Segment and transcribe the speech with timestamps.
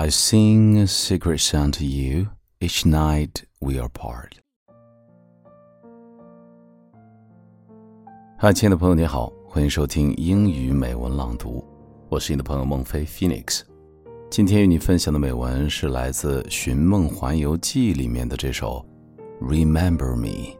[0.00, 4.30] I sing a secret song to you each night we are part.
[8.38, 11.62] 嗨，亲爱的朋友，你好，欢迎收听英语美文朗读，
[12.08, 13.60] 我是你的朋友孟非 Phoenix。
[14.30, 18.82] 今天与你分享的美文是来自《寻梦环游记》里面的这首
[19.46, 20.56] 《Remember Me》。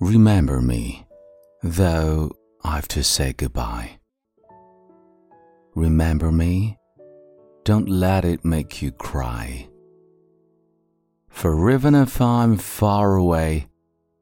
[0.00, 1.08] Remember me,
[1.60, 2.30] though
[2.62, 3.98] I've to say goodbye.
[5.74, 6.78] Remember me,
[7.64, 9.68] don't let it make you cry.
[11.28, 13.66] For even if I'm far away,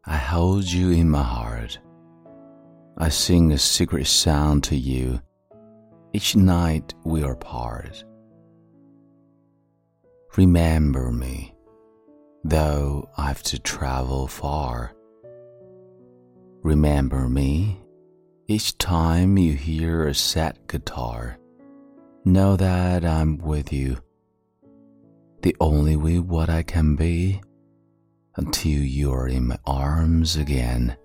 [0.07, 1.79] I hold you in my heart.
[2.97, 5.21] I sing a secret sound to you
[6.15, 8.03] each night we are apart.
[10.39, 11.55] Remember me,
[12.45, 14.95] though I've to travel far.
[16.67, 17.81] Remember me
[18.49, 21.39] each time you hear a sad guitar.
[22.25, 23.99] Know that I'm with you,
[25.43, 27.41] the only way what I can be,
[28.35, 30.97] until you're in my arms again.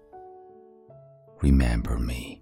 [1.43, 2.41] Remember me.